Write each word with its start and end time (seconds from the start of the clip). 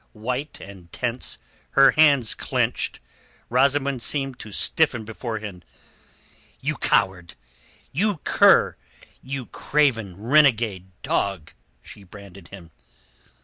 White 0.13 0.59
and 0.59 0.91
tense, 0.91 1.37
her 1.77 1.91
hands 1.91 2.33
clenched, 2.33 2.99
Rosamund 3.51 4.01
seemed 4.01 4.39
to 4.39 4.51
stiffen 4.51 5.05
before 5.05 5.37
him. 5.37 5.61
"You 6.59 6.75
coward! 6.77 7.35
You 7.91 8.17
cur! 8.23 8.77
You 9.21 9.45
craven 9.45 10.17
renegade 10.17 10.87
dog!" 11.03 11.53
she 11.83 12.03
branded 12.03 12.47
him. 12.47 12.71